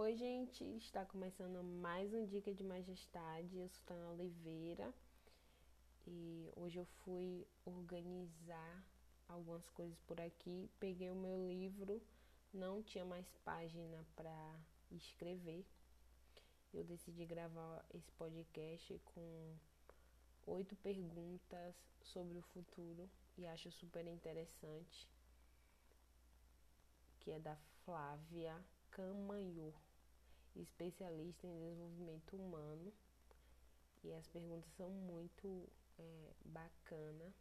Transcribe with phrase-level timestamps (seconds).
[0.00, 3.58] Oi, gente, está começando mais um Dica de Majestade.
[3.58, 4.94] Eu sou Tana Oliveira
[6.06, 8.84] e hoje eu fui organizar
[9.28, 10.70] algumas coisas por aqui.
[10.78, 12.00] Peguei o meu livro,
[12.54, 14.60] não tinha mais página para
[14.92, 15.66] escrever.
[16.72, 19.56] Eu decidi gravar esse podcast com
[20.46, 21.74] oito perguntas
[22.04, 25.08] sobre o futuro e acho super interessante.
[27.18, 29.72] Que é da Flávia Camanhô,
[30.56, 32.92] especialista em desenvolvimento humano.
[34.04, 37.34] E as perguntas são muito é, bacana.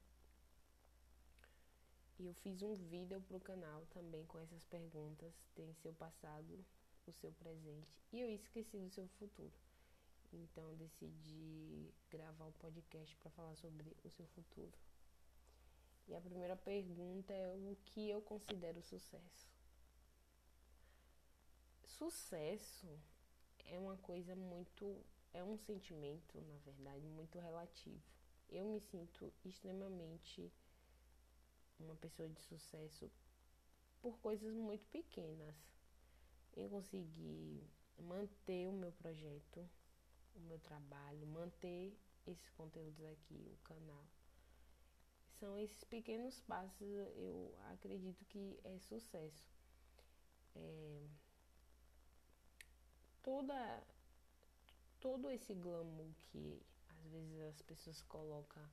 [2.19, 5.33] E eu fiz um vídeo para o canal também com essas perguntas.
[5.53, 6.65] Tem seu passado,
[7.07, 9.53] o seu presente e eu esqueci do seu futuro.
[10.33, 14.77] Então decidi gravar o um podcast para falar sobre o seu futuro.
[16.07, 19.56] E a primeira pergunta é o que eu considero sucesso.
[21.97, 22.87] Sucesso
[23.65, 25.03] é uma coisa muito.
[25.33, 28.01] é um sentimento, na verdade, muito relativo.
[28.49, 30.53] Eu me sinto extremamente
[31.79, 33.11] uma pessoa de sucesso
[33.99, 35.55] por coisas muito pequenas.
[36.55, 39.67] Eu consegui manter o meu projeto,
[40.35, 44.05] o meu trabalho, manter esses conteúdos aqui, o canal.
[45.39, 49.49] São esses pequenos passos, eu acredito que é sucesso.
[50.55, 51.07] É,
[53.27, 53.83] toda
[55.01, 58.63] todo esse glamour que às vezes as pessoas colocam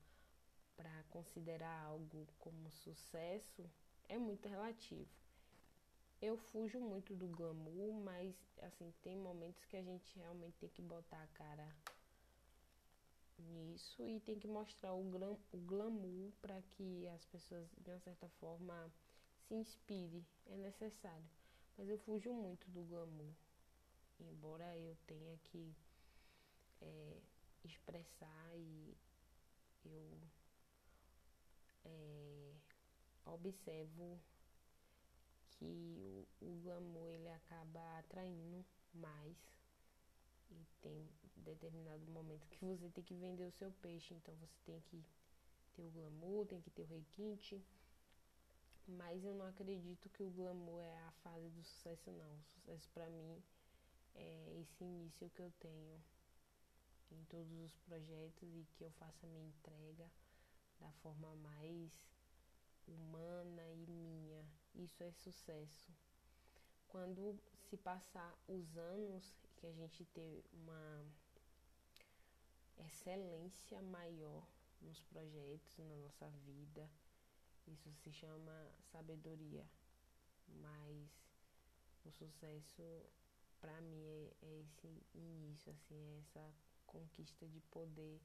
[0.77, 3.69] para considerar algo como sucesso
[4.07, 5.09] é muito relativo.
[6.21, 10.81] Eu fujo muito do glamour, mas assim, tem momentos que a gente realmente tem que
[10.81, 11.75] botar a cara
[13.37, 17.99] nisso e tem que mostrar o, glam, o glamour para que as pessoas de uma
[17.99, 18.89] certa forma
[19.35, 21.29] se inspire, é necessário.
[21.77, 23.44] Mas eu fujo muito do glamour
[24.19, 25.75] embora eu tenha que
[26.81, 27.17] é,
[27.63, 28.97] expressar e
[29.85, 30.19] eu
[31.85, 32.53] é,
[33.25, 34.19] observo
[35.51, 39.37] que o, o glamour ele acaba atraindo mais
[40.51, 44.79] e tem determinado momento que você tem que vender o seu peixe, então você tem
[44.81, 45.03] que
[45.75, 47.61] ter o glamour, tem que ter o requinte.
[48.87, 52.33] Mas eu não acredito que o glamour é a fase do sucesso não.
[52.33, 53.43] O sucesso para mim
[54.15, 56.01] é, esse início que eu tenho
[57.11, 60.09] em todos os projetos e que eu faça minha entrega
[60.79, 61.91] da forma mais
[62.87, 64.45] humana e minha.
[64.75, 65.91] Isso é sucesso.
[66.87, 67.39] Quando
[67.69, 71.05] se passar os anos que a gente ter uma
[72.77, 74.47] excelência maior
[74.81, 76.89] nos projetos, na nossa vida,
[77.67, 79.65] isso se chama sabedoria.
[80.47, 81.09] Mas
[82.05, 82.83] o sucesso
[83.65, 86.53] para mim é, é, esse início, assim, é essa
[86.85, 88.21] conquista de poder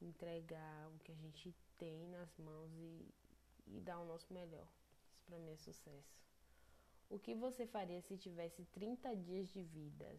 [0.00, 3.06] entregar o que a gente tem nas mãos e,
[3.66, 4.66] e dar o nosso melhor.
[5.12, 6.18] Isso para mim é sucesso.
[7.10, 10.18] O que você faria se tivesse 30 dias de vida?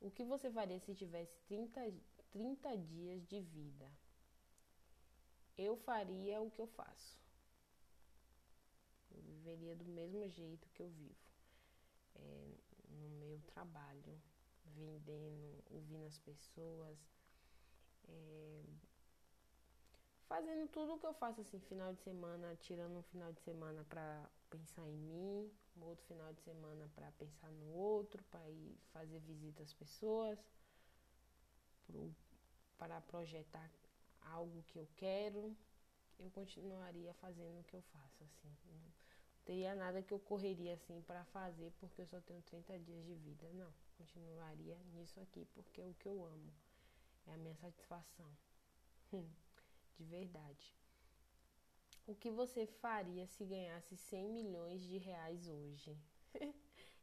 [0.00, 1.92] O que você faria se tivesse 30,
[2.32, 3.88] 30 dias de vida?
[5.56, 7.16] Eu faria o que eu faço.
[9.12, 11.30] Eu viveria do mesmo jeito que eu vivo.
[12.16, 14.20] É, no meu trabalho,
[14.64, 16.98] vendendo, ouvindo as pessoas,
[18.08, 18.62] é,
[20.26, 23.84] fazendo tudo o que eu faço assim, final de semana, tirando um final de semana
[23.84, 28.78] para pensar em mim, um outro final de semana para pensar no outro, para ir
[28.92, 30.38] fazer visita às pessoas,
[32.78, 33.70] para projetar
[34.20, 35.56] algo que eu quero,
[36.18, 38.50] eu continuaria fazendo o que eu faço assim
[39.50, 43.16] teria nada que eu correria assim para fazer porque eu só tenho 30 dias de
[43.16, 43.48] vida.
[43.52, 46.52] Não, continuaria nisso aqui porque é o que eu amo.
[47.26, 48.30] É a minha satisfação.
[49.98, 50.72] de verdade.
[52.06, 55.98] O que você faria se ganhasse 100 milhões de reais hoje?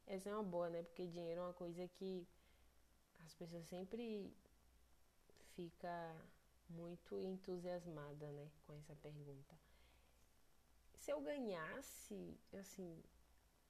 [0.08, 0.84] Essa é uma boa, né?
[0.84, 2.26] Porque dinheiro é uma coisa que
[3.26, 4.34] as pessoas sempre
[5.54, 6.16] fica
[6.70, 9.67] muito entusiasmada, né, com essa pergunta
[11.08, 13.02] se eu ganhasse, assim,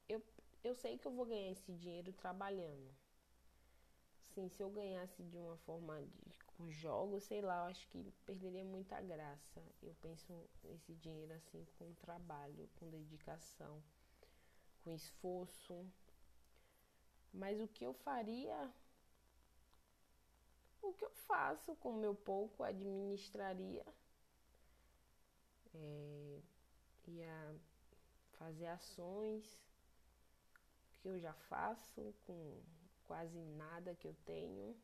[0.10, 0.24] eu,
[0.63, 2.92] eu sei que eu vou ganhar esse dinheiro trabalhando.
[4.34, 8.12] Sim, se eu ganhasse de uma forma de com jogos, sei lá, eu acho que
[8.25, 9.62] perderia muita graça.
[9.84, 13.84] Eu penso esse dinheiro assim com trabalho, com dedicação,
[14.84, 15.86] com esforço.
[17.31, 18.74] Mas o que eu faria?
[20.81, 23.86] O que eu faço com o meu pouco administraria.
[25.74, 26.42] É,
[27.12, 27.56] ia
[28.33, 29.44] fazer ações
[30.89, 32.62] que que eu já faço com
[33.06, 34.75] quase nada que eu tenho.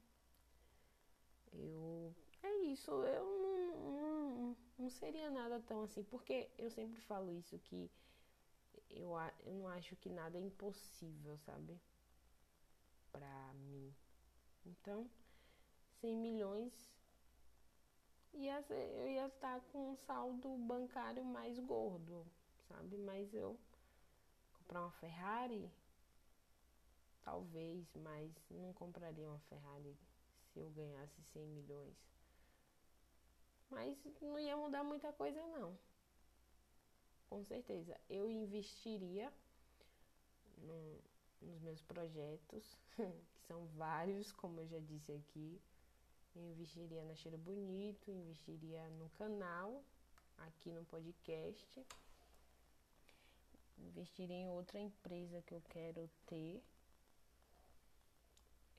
[1.52, 7.32] Eu é isso, eu não, não, não seria nada tão assim, porque eu sempre falo
[7.34, 7.90] isso que
[8.90, 9.12] eu,
[9.46, 11.80] eu não acho que nada é impossível, sabe?
[13.12, 13.94] Pra mim.
[14.66, 15.10] Então,
[16.00, 16.74] 100 milhões
[18.34, 22.26] ia eu ia estar com um saldo bancário mais gordo,
[22.68, 22.98] sabe?
[22.98, 23.58] Mas eu
[24.54, 25.72] comprar uma Ferrari,
[27.24, 29.98] talvez, mas não compraria uma Ferrari
[30.52, 31.96] se eu ganhasse 100 milhões.
[33.70, 35.78] Mas não ia mudar muita coisa não.
[37.30, 38.00] Com certeza.
[38.10, 39.34] Eu investiria
[40.58, 41.02] no,
[41.42, 45.60] nos meus projetos, que são vários, como eu já disse aqui.
[46.36, 49.84] Eu investiria na Cheiro Bonito, investiria no canal,
[50.38, 51.86] aqui no podcast.
[53.78, 56.64] Investiria em outra empresa que eu quero ter.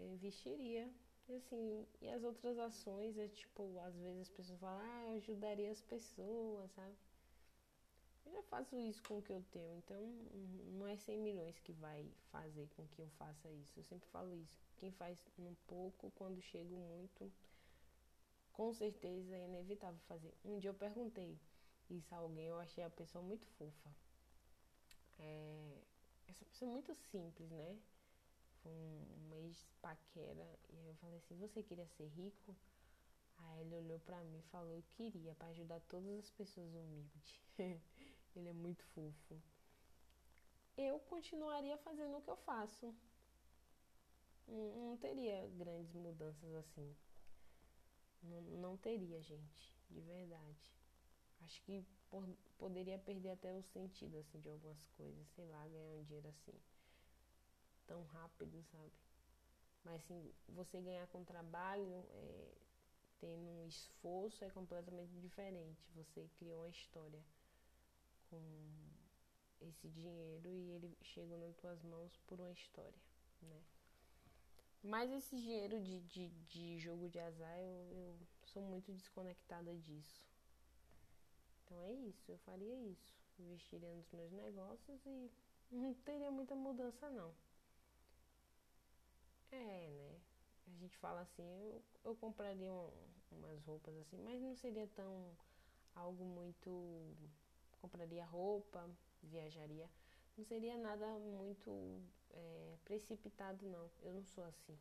[0.01, 0.91] Eu investiria.
[1.29, 5.71] Assim, e as outras ações é tipo, às vezes as pessoas falam, ah, eu ajudaria
[5.71, 6.95] as pessoas, sabe?
[8.25, 10.01] Eu já faço isso com o que eu tenho, então
[10.79, 13.79] não é 100 milhões que vai fazer com que eu faça isso.
[13.79, 14.59] Eu sempre falo isso.
[14.77, 17.31] Quem faz um pouco, quando chega muito,
[18.53, 20.33] com certeza é inevitável fazer.
[20.45, 21.39] Um dia eu perguntei
[21.91, 23.91] isso a alguém, eu achei a pessoa muito fofa.
[25.19, 25.79] É,
[26.29, 27.79] essa pessoa é muito simples, né?
[28.63, 30.59] Foi um, um ex-paquera.
[30.71, 32.57] E eu falei assim, você queria ser rico?
[33.37, 37.41] Aí ele olhou pra mim e falou, eu queria, para ajudar todas as pessoas humildes.
[38.39, 39.41] ele é muito fofo.
[40.77, 42.95] Eu continuaria fazendo o que eu faço.
[44.47, 46.95] Não, não teria grandes mudanças assim.
[48.23, 50.73] Não, não teria, gente, de verdade.
[51.43, 52.27] Acho que por,
[52.59, 56.55] poderia perder até o sentido assim de algumas coisas, sei lá, ganhar um dinheiro assim
[57.87, 58.93] tão rápido, sabe?
[59.85, 62.55] Mas assim, você ganhar com trabalho, é,
[63.21, 65.87] tendo um esforço é completamente diferente.
[65.95, 67.23] Você criou uma história
[68.31, 68.41] com
[69.61, 73.01] esse dinheiro e ele chegou nas tuas mãos por uma história,
[73.43, 73.63] né?
[74.83, 80.27] Mas esse dinheiro de, de, de jogo de azar, eu, eu sou muito desconectada disso.
[81.65, 83.15] Então é isso, eu faria isso.
[83.39, 85.31] Investiria nos meus negócios e
[85.73, 87.35] não teria muita mudança não.
[89.51, 90.21] É, né?
[90.67, 92.91] A gente fala assim, eu, eu compraria um,
[93.33, 95.35] umas roupas assim, mas não seria tão
[95.95, 97.17] algo muito.
[97.85, 98.89] Compraria roupa,
[99.23, 99.87] viajaria.
[100.39, 102.01] Não seria nada muito
[102.31, 103.91] é, precipitado, não.
[104.01, 104.75] Eu não sou assim.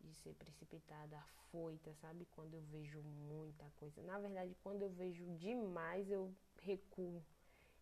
[0.00, 2.26] De ser precipitada, afoita, sabe?
[2.32, 4.02] Quando eu vejo muita coisa.
[4.02, 7.24] Na verdade, quando eu vejo demais, eu recuo.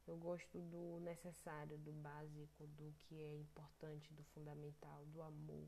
[0.06, 5.66] Eu gosto do necessário, do básico, do que é importante, do fundamental, do amor,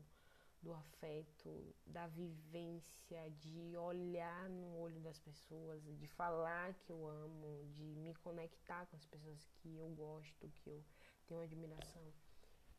[0.65, 7.63] do afeto, da vivência, de olhar no olho das pessoas, de falar que eu amo,
[7.71, 10.83] de me conectar com as pessoas que eu gosto, que eu
[11.27, 12.01] tenho admiração.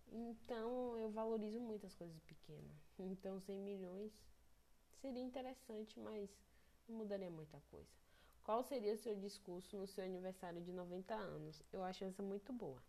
[0.09, 2.77] Então eu valorizo muito as coisas pequenas.
[2.99, 4.13] Então 100 milhões
[5.01, 6.29] seria interessante, mas
[6.89, 7.95] não mudaria muita coisa.
[8.43, 11.63] Qual seria o seu discurso no seu aniversário de 90 anos?
[11.73, 12.83] Eu acho essa muito boa.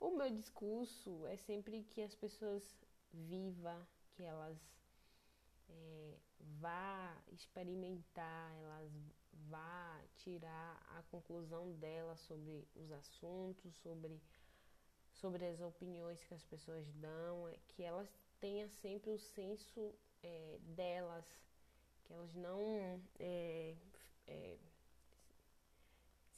[0.00, 2.74] O meu discurso é sempre que as pessoas
[3.12, 4.58] viva, que elas
[5.68, 6.16] é,
[6.60, 8.92] vá experimentar, elas
[9.48, 14.20] vá tirar a conclusão dela sobre os assuntos, sobre,
[15.12, 18.08] sobre as opiniões que as pessoas dão, é, que elas
[18.40, 21.24] tenham sempre o senso é, delas,
[22.04, 23.76] que elas não é,
[24.26, 24.56] é,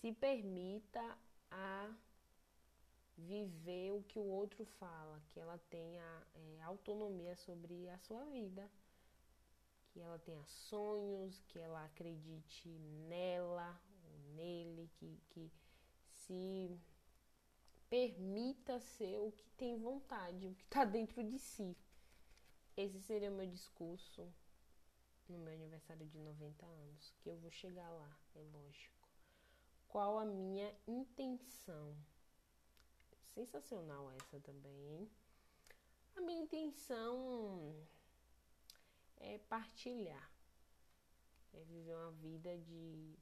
[0.01, 1.19] se permita
[1.51, 1.95] a
[3.27, 8.71] viver o que o outro fala, que ela tenha é, autonomia sobre a sua vida,
[9.91, 12.69] que ela tenha sonhos, que ela acredite
[13.09, 15.51] nela ou nele, que, que
[16.11, 16.79] se
[17.89, 21.77] permita ser o que tem vontade, o que está dentro de si.
[22.77, 24.33] Esse seria o meu discurso
[25.29, 29.09] no meu aniversário de 90 anos, que eu vou chegar lá, é lógico.
[29.89, 31.95] Qual a minha intenção?
[33.35, 35.11] Sensacional essa também, hein?
[36.15, 37.75] A minha intenção
[39.17, 40.31] é partilhar,
[41.55, 43.17] é viver uma vida de,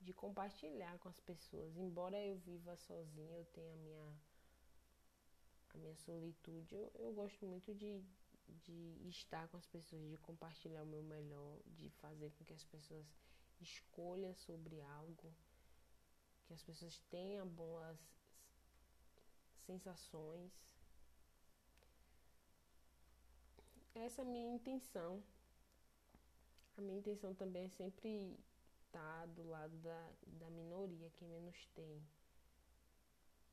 [0.00, 1.76] de compartilhar com as pessoas.
[1.76, 4.12] Embora eu viva sozinha, eu tenha a minha,
[5.74, 8.02] a minha solitude, eu, eu gosto muito de,
[8.48, 12.64] de estar com as pessoas, de compartilhar o meu melhor, de fazer com que as
[12.64, 13.06] pessoas
[13.60, 15.34] escolham sobre algo,
[16.46, 18.15] que as pessoas tenham boas
[19.66, 20.52] sensações.
[23.94, 25.22] Essa é a minha intenção.
[26.76, 28.38] A minha intenção também é sempre
[28.86, 32.02] estar do lado da, da minoria, quem menos tem,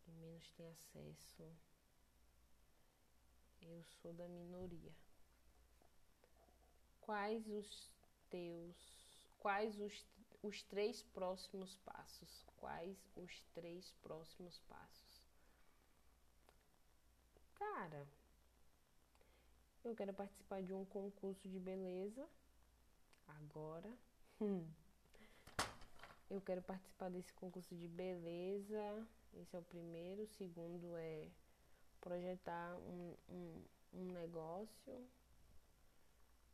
[0.03, 1.43] quem menos tem acesso.
[3.61, 4.93] Eu sou da minoria.
[7.01, 7.89] Quais os
[8.29, 8.75] teus,
[9.39, 10.05] quais os,
[10.41, 12.45] os três próximos passos?
[12.57, 15.12] Quais os três próximos passos?
[17.63, 18.05] Cara,
[19.85, 22.27] eu quero participar de um concurso de beleza
[23.25, 23.89] agora.
[24.41, 24.69] Hum.
[26.29, 29.07] Eu quero participar desse concurso de beleza.
[29.33, 30.23] Esse é o primeiro.
[30.23, 31.29] O segundo é
[32.01, 35.07] projetar um, um, um negócio.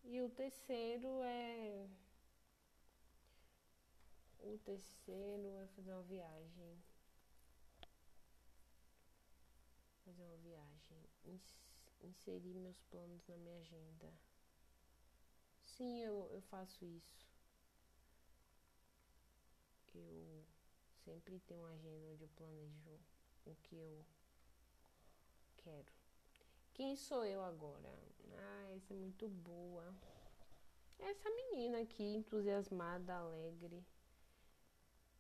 [0.03, 1.87] E o terceiro é.
[4.41, 6.83] O terceiro é fazer uma viagem.
[10.05, 10.78] Fazer uma viagem.
[12.01, 14.13] Inserir meus planos na minha agenda.
[15.63, 17.29] Sim, eu, eu faço isso.
[19.93, 20.45] Eu
[21.03, 22.99] sempre tenho uma agenda onde eu planejo
[23.45, 24.05] o que eu
[25.57, 25.91] quero.
[26.73, 27.89] Quem sou eu agora?
[28.37, 29.93] Ah, essa é muito boa.
[30.99, 33.83] Essa menina aqui, entusiasmada, alegre,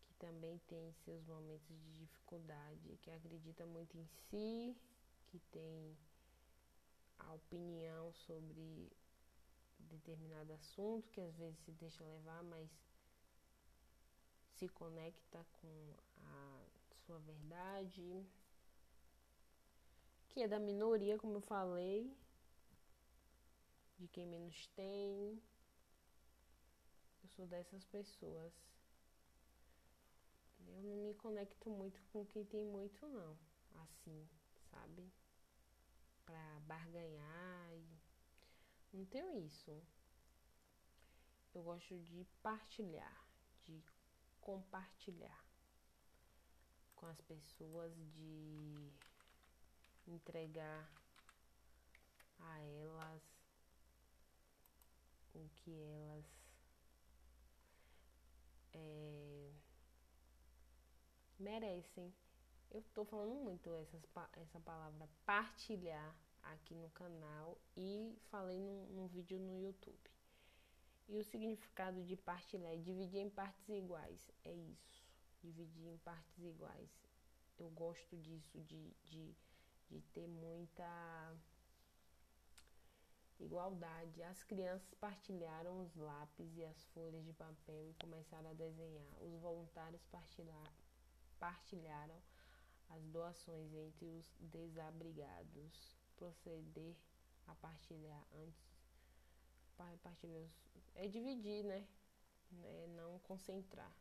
[0.03, 4.77] que também tem seus momentos de dificuldade, que acredita muito em si,
[5.29, 5.97] que tem
[7.19, 8.91] a opinião sobre
[9.79, 12.69] determinado assunto, que às vezes se deixa levar, mas
[14.55, 16.65] se conecta com a
[17.05, 18.25] sua verdade
[20.29, 22.15] que é da minoria, como eu falei,
[23.97, 25.41] de quem menos tem.
[27.23, 28.53] Eu sou dessas pessoas.
[30.67, 33.37] Eu não me conecto muito com quem tem muito, não.
[33.75, 34.29] Assim,
[34.71, 35.11] sabe?
[36.25, 37.99] Pra barganhar e.
[38.91, 39.71] Não tenho isso.
[41.53, 43.27] Eu gosto de partilhar,
[43.63, 43.83] de
[44.39, 45.45] compartilhar
[46.95, 48.91] com as pessoas, de
[50.07, 50.91] entregar
[52.39, 53.21] a elas
[55.33, 56.25] o que elas
[58.73, 59.51] é,
[61.37, 62.13] merecem.
[62.71, 64.01] Eu tô falando muito essas,
[64.33, 70.11] essa palavra partilhar aqui no canal e falei num, num vídeo no YouTube.
[71.07, 74.31] E o significado de partilhar é dividir em partes iguais.
[74.45, 75.03] É isso.
[75.41, 76.89] Dividir em partes iguais.
[77.57, 79.35] Eu gosto disso, de, de
[79.89, 81.35] de ter muita
[83.39, 84.21] igualdade.
[84.23, 89.21] As crianças partilharam os lápis e as folhas de papel e começaram a desenhar.
[89.21, 90.01] Os voluntários
[91.39, 92.21] partilharam
[92.89, 95.97] as doações entre os desabrigados.
[96.15, 96.95] Proceder
[97.47, 98.69] a partilhar antes.
[100.03, 100.49] Partilhar
[100.95, 101.87] é dividir, né?
[102.63, 103.91] É não concentrar.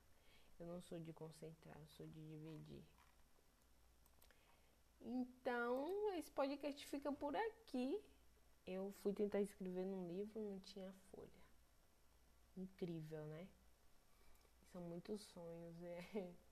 [0.58, 2.84] Eu não sou de concentrar, eu sou de dividir.
[5.00, 8.02] Então, esse podcast fica por aqui.
[8.66, 11.30] Eu fui tentar escrever num livro, não tinha folha.
[12.56, 13.48] Incrível, né?
[14.72, 15.76] São muitos sonhos.
[16.14, 16.47] É...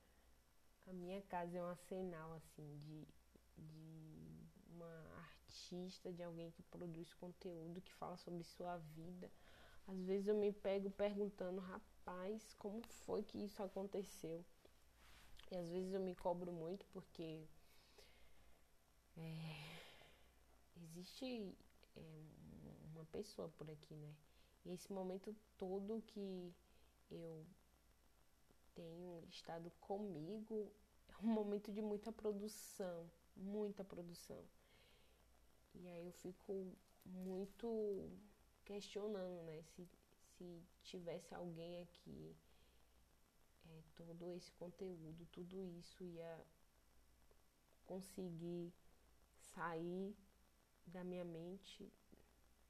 [0.86, 3.06] A minha casa é um arsenal, assim, de,
[3.58, 9.30] de uma artista, de alguém que produz conteúdo, que fala sobre sua vida.
[9.88, 14.44] Às vezes eu me pego perguntando, rapaz, como foi que isso aconteceu?
[15.50, 17.46] E às vezes eu me cobro muito porque
[19.16, 19.80] é,
[20.82, 21.56] existe
[21.96, 22.22] é,
[22.92, 24.14] uma pessoa por aqui, né?
[24.64, 26.52] E esse momento todo que
[27.10, 27.46] eu
[28.76, 30.70] tenho estado comigo
[31.08, 34.44] é um momento de muita produção, muita produção.
[35.74, 38.10] E aí eu fico muito
[38.64, 39.62] questionando, né?
[39.62, 39.88] Se,
[40.36, 42.36] se tivesse alguém aqui,
[43.66, 46.44] é, todo esse conteúdo, tudo isso ia
[47.86, 48.72] conseguir
[49.54, 50.14] sair
[50.86, 51.90] da minha mente,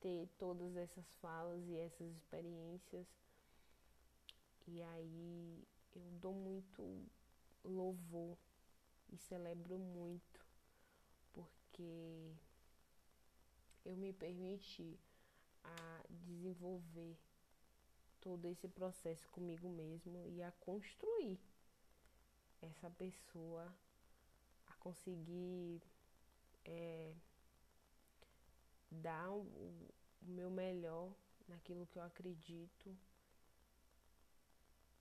[0.01, 3.07] ter todas essas falas e essas experiências.
[4.69, 5.67] E aí
[5.97, 7.07] eu dou muito
[7.65, 8.37] louvor
[9.13, 10.47] e celebro muito,
[11.33, 12.35] porque
[13.85, 14.99] eu me permiti
[15.65, 17.17] a desenvolver
[18.21, 21.39] todo esse processo comigo mesmo e a construir
[22.61, 23.73] essa pessoa,
[24.67, 25.81] a conseguir
[26.65, 27.15] é,
[28.91, 29.43] dar o,
[30.23, 31.13] o meu melhor
[31.49, 32.97] naquilo que eu acredito.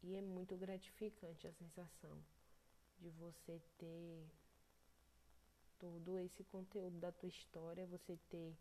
[0.03, 2.23] E é muito gratificante a sensação
[2.99, 4.27] de você ter
[5.79, 8.55] todo esse conteúdo da tua história, você ter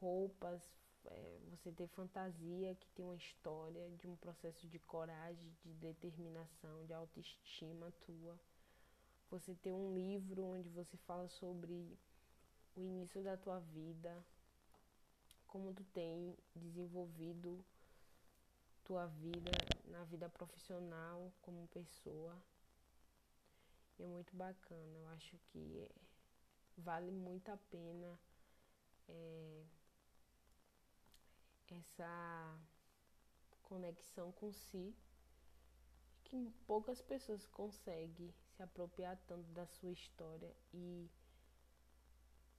[0.00, 0.62] roupas,
[1.06, 6.84] é, você ter fantasia que tem uma história de um processo de coragem, de determinação,
[6.84, 8.38] de autoestima tua.
[9.30, 11.98] Você ter um livro onde você fala sobre
[12.76, 14.24] o início da tua vida,
[15.46, 17.64] como tu tem desenvolvido
[18.84, 19.50] tua vida
[19.86, 22.36] na vida profissional como pessoa.
[23.98, 24.98] É muito bacana.
[24.98, 25.88] Eu acho que
[26.76, 28.18] vale muito a pena
[29.08, 29.64] é,
[31.68, 32.58] essa
[33.62, 34.94] conexão com si
[36.24, 41.10] que poucas pessoas conseguem se apropriar tanto da sua história e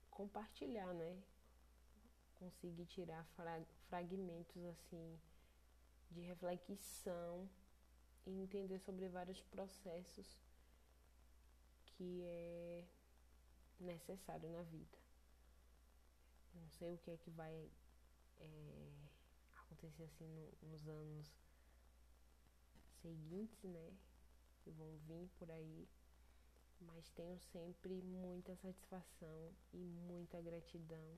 [0.09, 1.21] compartilhar, né?
[2.35, 3.25] Conseguir tirar
[3.89, 5.19] fragmentos assim
[6.13, 7.49] de reflexão
[8.25, 10.39] e entender sobre vários processos
[11.85, 12.85] que é
[13.79, 14.97] necessário na vida.
[16.53, 17.69] Não sei o que é que vai
[18.39, 18.91] é,
[19.55, 21.27] acontecer assim no, nos anos
[23.01, 23.93] seguintes, né?
[24.63, 25.87] Que vão vir por aí.
[26.81, 31.17] Mas tenho sempre muita satisfação e muita gratidão.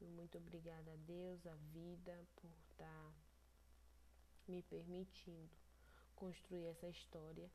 [0.00, 3.12] E muito obrigada a Deus, a vida, por estar tá
[4.50, 5.50] me permitindo
[6.16, 7.50] construir essa história.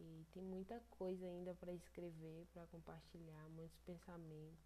[0.00, 4.64] E tem muita coisa ainda para escrever, para compartilhar, muitos pensamentos,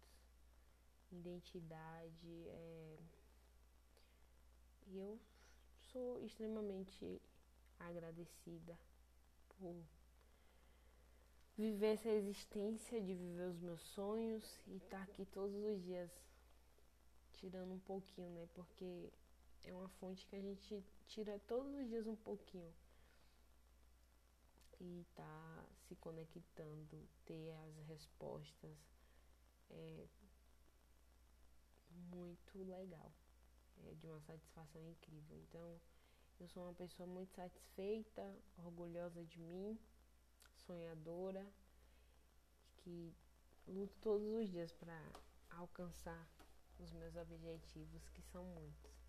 [1.11, 2.47] identidade.
[2.47, 2.97] É...
[4.87, 5.19] E eu
[5.91, 7.19] sou extremamente
[7.79, 8.77] agradecida
[9.57, 9.75] por
[11.57, 16.11] viver essa existência, de viver os meus sonhos e estar tá aqui todos os dias
[17.33, 18.47] tirando um pouquinho, né?
[18.53, 19.11] Porque
[19.63, 22.73] é uma fonte que a gente tira todos os dias um pouquinho
[24.79, 28.77] e tá se conectando, ter as respostas
[29.69, 30.07] é
[32.11, 33.11] muito legal,
[33.85, 35.37] é de uma satisfação incrível.
[35.37, 35.79] Então,
[36.39, 39.79] eu sou uma pessoa muito satisfeita, orgulhosa de mim,
[40.65, 41.45] sonhadora,
[42.77, 43.13] que
[43.67, 44.99] luto todos os dias para
[45.51, 46.27] alcançar
[46.79, 49.02] os meus objetivos, que são muitos.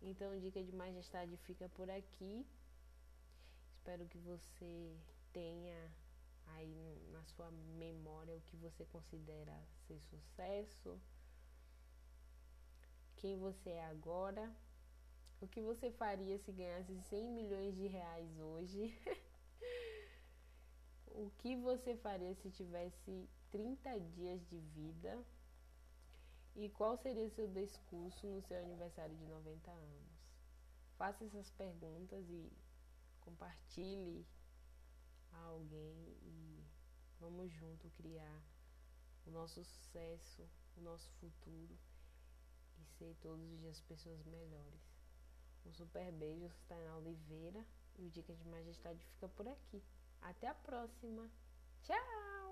[0.00, 2.46] Então, Dica de Majestade fica por aqui.
[3.72, 4.96] Espero que você
[5.32, 5.92] tenha
[6.46, 9.52] aí na sua memória o que você considera
[9.86, 11.00] ser sucesso,
[13.16, 14.50] quem você é agora,
[15.40, 18.96] o que você faria se ganhasse 100 milhões de reais hoje,
[21.08, 25.18] o que você faria se tivesse 30 dias de vida
[26.58, 30.08] e qual seria seu discurso no seu aniversário de 90 anos?
[30.96, 32.52] Faça essas perguntas e
[33.20, 34.26] compartilhe
[35.30, 36.64] a alguém e
[37.20, 38.42] vamos junto criar
[39.24, 41.78] o nosso sucesso, o nosso futuro
[42.76, 44.80] e ser todos os dias pessoas melhores.
[45.64, 47.64] Um super beijo, Tainá Oliveira
[47.96, 49.80] e o Dica de Majestade fica por aqui.
[50.22, 51.30] Até a próxima.
[51.82, 52.47] Tchau!